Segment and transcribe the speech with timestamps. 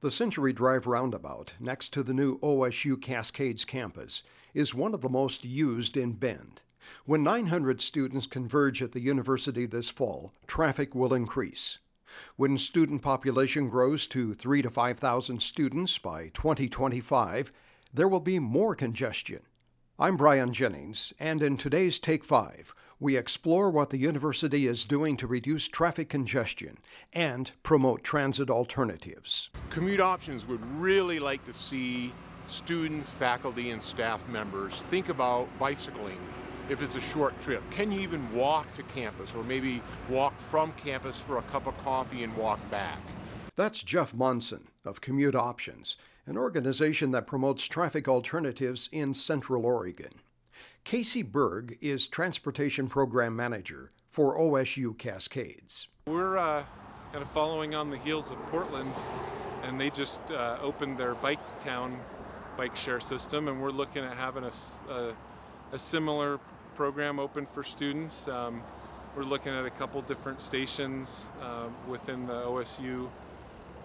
[0.00, 4.22] The Century Drive roundabout, next to the new OSU Cascades campus,
[4.54, 6.62] is one of the most used in Bend.
[7.04, 11.80] When 900 students converge at the university this fall, traffic will increase.
[12.36, 17.52] When student population grows to 3 to 5,000 students by 2025,
[17.92, 19.40] there will be more congestion.
[20.02, 25.14] I'm Brian Jennings, and in today's Take 5, we explore what the university is doing
[25.18, 26.78] to reduce traffic congestion
[27.12, 29.50] and promote transit alternatives.
[29.68, 32.14] Commute Options would really like to see
[32.46, 36.18] students, faculty, and staff members think about bicycling
[36.70, 37.62] if it's a short trip.
[37.70, 41.76] Can you even walk to campus or maybe walk from campus for a cup of
[41.84, 43.00] coffee and walk back?
[43.54, 50.12] That's Jeff Monson of Commute Options an organization that promotes traffic alternatives in Central Oregon.
[50.84, 55.88] Casey Berg is Transportation Program Manager for OSU Cascades.
[56.06, 56.64] We're uh,
[57.12, 58.92] kind of following on the heels of Portland,
[59.64, 61.98] and they just uh, opened their Bike Town
[62.56, 65.14] bike share system, and we're looking at having a, a,
[65.72, 66.38] a similar
[66.76, 68.28] program open for students.
[68.28, 68.62] Um,
[69.16, 73.08] we're looking at a couple different stations uh, within the OSU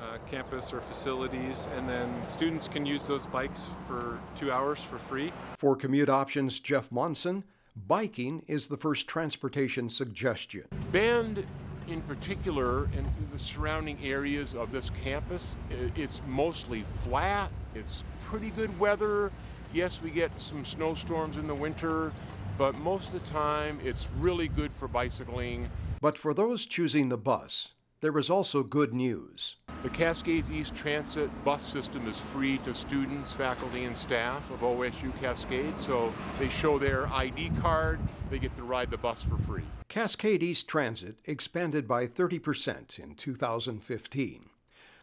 [0.00, 4.98] uh, campus or facilities, and then students can use those bikes for two hours for
[4.98, 5.32] free.
[5.56, 7.44] For Commute Options, Jeff Monson,
[7.86, 10.64] biking is the first transportation suggestion.
[10.92, 11.46] Bend,
[11.86, 15.56] in particular, and the surrounding areas of this campus,
[15.96, 19.32] it's mostly flat, it's pretty good weather.
[19.72, 22.12] Yes, we get some snowstorms in the winter,
[22.56, 25.70] but most of the time it's really good for bicycling.
[26.00, 29.56] But for those choosing the bus, there is also good news.
[29.82, 35.12] The Cascades East Transit bus system is free to students, faculty, and staff of OSU
[35.20, 39.64] Cascade, so they show their ID card, they get to ride the bus for free.
[39.88, 44.50] Cascade East Transit expanded by 30% in 2015.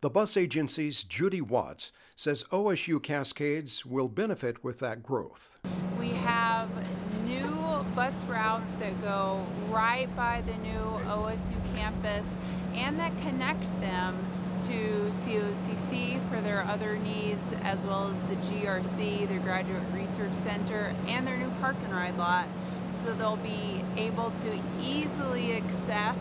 [0.00, 5.58] The bus agency's Judy Watts says OSU Cascades will benefit with that growth.
[5.98, 6.68] We have
[7.26, 12.24] new bus routes that go right by the new OSU campus
[12.74, 14.26] and that connect them
[14.66, 20.94] to COCC for their other needs, as well as the GRC, their Graduate Research Center,
[21.06, 22.46] and their new park and ride lot,
[23.02, 26.18] so they'll be able to easily access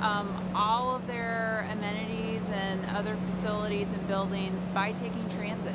[0.00, 5.74] um, all of their amenities and other facilities and buildings by taking transit.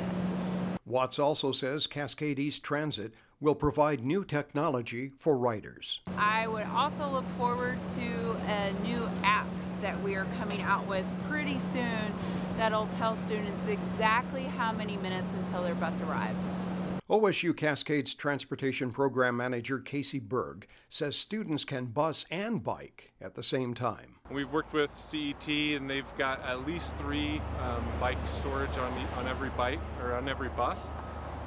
[0.84, 6.00] Watts also says Cascade East Transit will provide new technology for riders.
[6.16, 9.48] I would also look forward to a new app
[9.82, 12.14] that we are coming out with pretty soon
[12.56, 16.64] that'll tell students exactly how many minutes until their bus arrives.
[17.10, 23.42] OSU Cascades Transportation Program Manager Casey Berg says students can bus and bike at the
[23.42, 24.16] same time.
[24.30, 29.18] We've worked with CET and they've got at least three um, bike storage on, the,
[29.18, 30.86] on every bike or on every bus.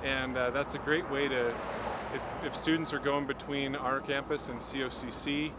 [0.04, 1.52] And uh, that's a great way to,
[2.16, 5.52] if, if students are going between our campus and COCC,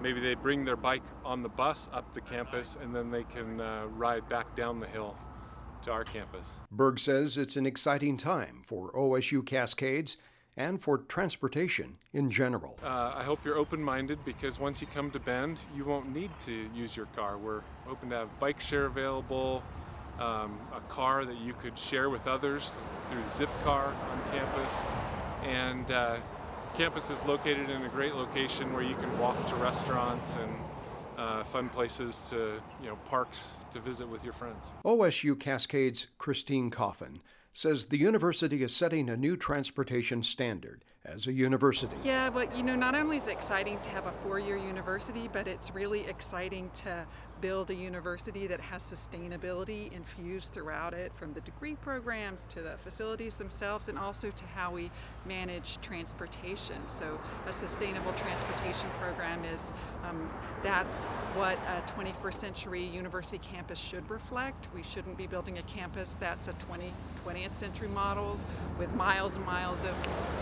[0.00, 3.60] maybe they bring their bike on the bus up the campus and then they can
[3.60, 5.16] uh, ride back down the hill
[5.82, 6.58] to our campus.
[6.70, 10.16] Berg says it's an exciting time for OSU Cascades
[10.56, 12.78] and for transportation in general.
[12.82, 16.30] Uh, I hope you're open minded because once you come to Bend, you won't need
[16.44, 17.38] to use your car.
[17.38, 19.62] We're open to have bike share available,
[20.18, 22.74] um, a car that you could share with others
[23.08, 24.72] through Zipcar on campus,
[25.42, 26.16] and uh,
[26.76, 30.52] campus is located in a great location where you can walk to restaurants and
[31.18, 34.70] uh, fun places to, you know, parks to visit with your friends.
[34.84, 37.20] OSU Cascades Christine Coffin
[37.52, 41.96] says the university is setting a new transportation standard as a university.
[42.04, 45.28] Yeah, but you know, not only is it exciting to have a four year university,
[45.32, 47.04] but it's really exciting to
[47.40, 52.76] build a university that has sustainability infused throughout it, from the degree programs to the
[52.84, 54.92] facilities themselves, and also to how we
[55.26, 56.76] manage transportation.
[56.86, 59.72] So, a sustainable transportation program is
[60.08, 60.30] um,
[60.62, 64.68] that's what a 21st century university campus should reflect.
[64.72, 66.92] We shouldn't be building a campus that's a 20,
[67.26, 68.44] 20th century models
[68.78, 69.96] with miles and miles of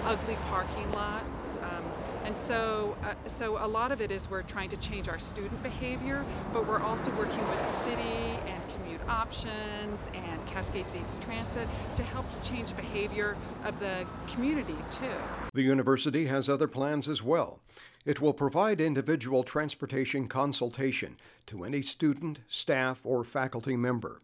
[0.05, 1.57] ugly parking lots.
[1.63, 1.85] Um,
[2.25, 5.63] and so, uh, so a lot of it is we're trying to change our student
[5.63, 11.69] behavior, but we're also working with the city and commute options and Cascades East Transit
[11.97, 15.07] to help to change behavior of the community too.
[15.55, 17.61] The university has other plans as well.
[18.05, 21.17] It will provide individual transportation consultation
[21.47, 24.21] to any student, staff, or faculty member.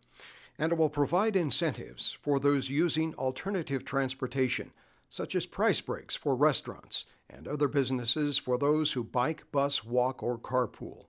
[0.58, 4.73] And it will provide incentives for those using alternative transportation,
[5.08, 10.22] such as price breaks for restaurants and other businesses for those who bike, bus, walk,
[10.22, 11.06] or carpool.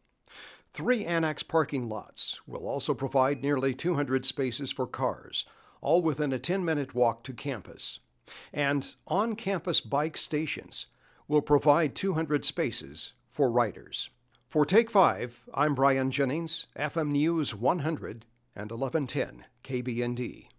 [0.73, 5.45] Three annex parking lots will also provide nearly 200 spaces for cars,
[5.81, 7.99] all within a 10 minute walk to campus.
[8.53, 10.87] And on campus bike stations
[11.27, 14.09] will provide 200 spaces for riders.
[14.47, 20.47] For Take 5, I'm Brian Jennings, FM News 100 and 1110 KBND.